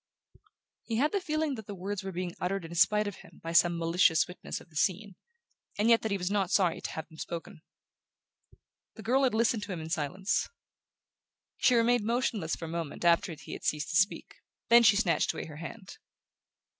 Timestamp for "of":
3.05-3.17, 4.59-4.71